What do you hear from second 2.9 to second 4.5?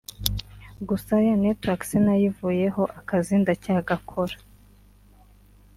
akazi ndacyagakora